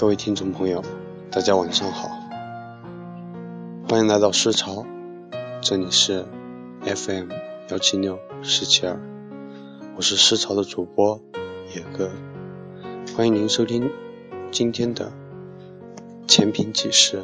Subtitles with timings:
[0.00, 0.82] 各位听众朋友，
[1.30, 2.08] 大家晚上好，
[3.86, 4.86] 欢迎来到诗潮，
[5.60, 6.24] 这里是
[6.80, 7.28] FM
[7.68, 8.98] 幺七六四七二，
[9.98, 11.20] 我是诗潮的主播
[11.76, 12.10] 野哥，
[13.14, 13.90] 欢迎您收听
[14.50, 15.12] 今天的
[16.26, 17.22] 前平几事。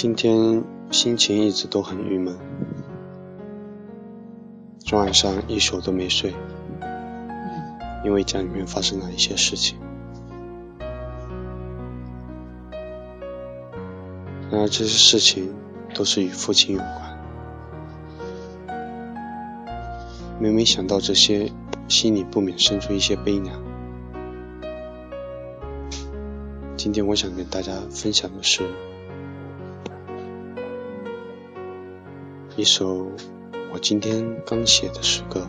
[0.00, 0.62] 今天
[0.92, 2.38] 心情一直都很郁闷，
[4.78, 6.32] 昨晚上一宿都没睡，
[8.04, 9.76] 因为家里面发生了一些事情。
[14.52, 15.52] 然而这些事情
[15.92, 17.18] 都是与父亲有关，
[20.38, 21.50] 每每想到这些，
[21.88, 23.60] 心里不免生出一些悲凉。
[26.76, 28.62] 今天我想跟大家分享的是。
[32.58, 33.06] 一首
[33.72, 35.46] 我今天刚写的诗歌，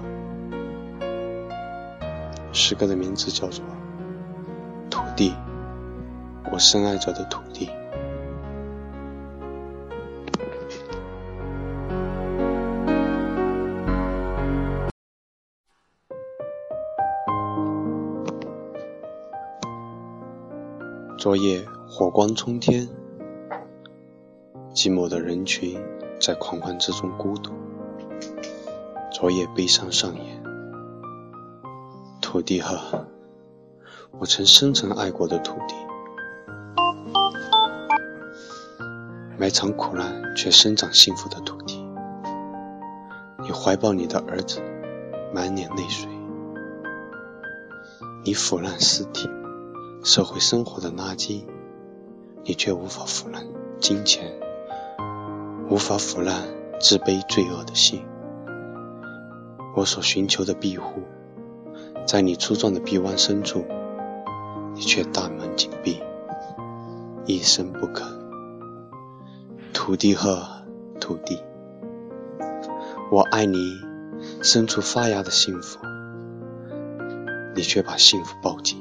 [2.53, 3.65] 诗歌的名字叫做
[4.91, 5.31] 《土地》，
[6.51, 7.67] 我深爱着的土地。
[21.17, 22.87] 昨夜火光冲天，
[24.79, 25.77] 寂寞的人群。
[26.21, 27.51] 在狂欢之中孤独，
[29.11, 30.41] 昨夜悲伤上演。
[32.21, 33.05] 土地呵，
[34.19, 35.75] 我曾深沉爱过的土地，
[39.37, 41.85] 埋藏苦难却生长幸福的土地。
[43.41, 44.61] 你怀抱你的儿子，
[45.33, 46.07] 满脸泪水；
[48.23, 49.29] 你腐烂尸体，
[50.05, 51.43] 社会生活的垃圾，
[52.45, 53.45] 你却无法腐烂
[53.81, 54.39] 金钱。
[55.69, 56.47] 无法腐烂
[56.79, 58.03] 自卑罪恶的心，
[59.75, 61.03] 我所寻求的庇护，
[62.07, 63.63] 在你粗壮的臂弯深处，
[64.73, 66.01] 你却大门紧闭，
[67.27, 68.01] 一声不吭。
[69.71, 70.63] 土地呵，
[70.99, 71.39] 土地，
[73.11, 73.79] 我爱你
[74.41, 75.77] 深处发芽的幸福，
[77.55, 78.75] 你却把幸福抱紧。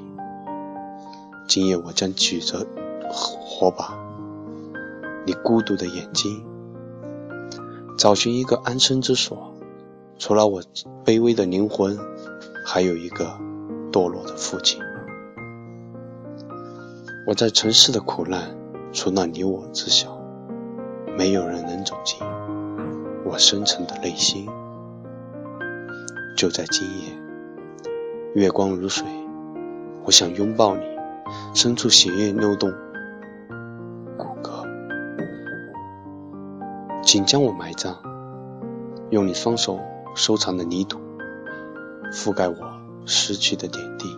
[1.47, 2.67] 今夜我将举着
[3.11, 3.95] 火把，
[5.27, 6.43] 你孤独的眼睛。
[7.99, 9.53] 找寻一个安身之所，
[10.19, 10.63] 除了我
[11.05, 11.99] 卑微的灵魂，
[12.65, 13.37] 还有一个
[13.91, 14.81] 堕落的父亲。
[17.27, 18.57] 我在城市的苦难，
[18.93, 20.17] 除了你我知晓，
[21.17, 22.21] 没有人能走进
[23.25, 24.47] 我深沉的内心。
[26.37, 27.19] 就在今夜，
[28.37, 29.05] 月光如水，
[30.05, 30.85] 我想拥抱你，
[31.53, 32.73] 深处血液流动。
[37.09, 37.97] 请将我埋葬，
[39.09, 39.81] 用你双手
[40.15, 41.01] 收藏的泥土
[42.13, 42.55] 覆盖我
[43.07, 44.15] 失去的点滴。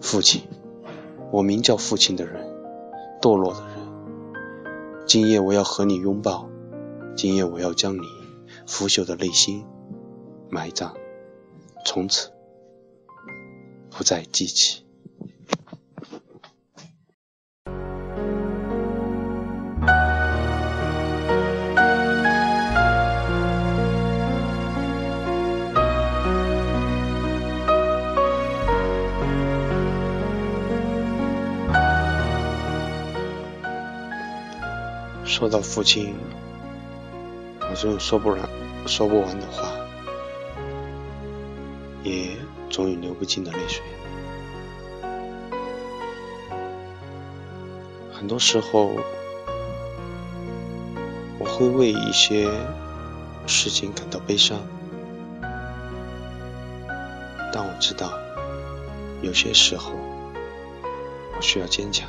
[0.00, 0.40] 父亲，
[1.30, 2.48] 我名叫父亲的人，
[3.20, 5.04] 堕落的人。
[5.04, 6.48] 今夜我要和你拥抱，
[7.14, 8.06] 今夜我要将你
[8.66, 9.66] 腐朽的内心
[10.48, 10.94] 埋葬，
[11.84, 12.30] 从此
[13.90, 14.81] 不再记起。
[35.32, 36.14] 说到父亲，
[37.58, 38.38] 我总有说不完、
[38.86, 39.72] 说不完的话，
[42.02, 42.36] 也
[42.68, 43.82] 总有流不尽的泪水。
[48.12, 48.90] 很多时候，
[51.38, 52.50] 我会为一些
[53.46, 54.58] 事情感到悲伤，
[57.54, 58.12] 但我知道，
[59.22, 59.92] 有些时候，
[61.34, 62.06] 我需要坚强。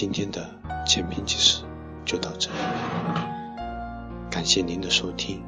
[0.00, 0.48] 今天的
[0.86, 1.64] 前篇纪事
[2.04, 2.56] 就到这里，
[4.30, 5.42] 感谢您的收听。